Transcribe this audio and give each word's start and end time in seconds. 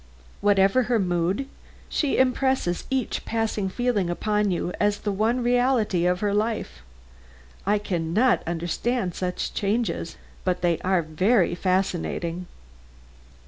Whatever 0.41 0.81
her 0.89 0.97
mood, 0.97 1.47
she 1.87 2.17
impresses 2.17 2.85
each 2.89 3.23
passing 3.23 3.69
feeling 3.69 4.09
upon 4.09 4.49
you 4.49 4.73
as 4.79 4.97
the 5.01 5.11
one 5.11 5.43
reality 5.43 6.07
of 6.07 6.21
her 6.21 6.33
life. 6.33 6.81
I 7.67 7.77
can 7.77 8.11
not 8.11 8.41
understand 8.47 9.13
such 9.13 9.53
changes, 9.53 10.17
but 10.43 10.61
they 10.61 10.79
are 10.79 11.03
very 11.03 11.53
fascinating." 11.53 12.47